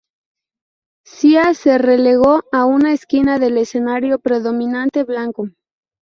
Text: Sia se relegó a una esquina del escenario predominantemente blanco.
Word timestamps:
Sia 1.05 1.53
se 1.53 1.77
relegó 1.77 2.41
a 2.51 2.65
una 2.65 2.91
esquina 2.91 3.37
del 3.37 3.59
escenario 3.59 4.17
predominantemente 4.17 5.03
blanco. 5.03 5.49